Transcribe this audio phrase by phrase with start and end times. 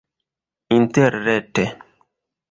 [0.79, 1.65] interrete